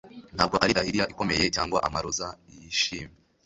Ntabwo 0.35 0.55
ari 0.63 0.75
dahliya 0.77 1.09
ikomeye 1.13 1.45
cyangwa 1.55 1.77
amaroza 1.87 2.27
yishimye 2.59 3.13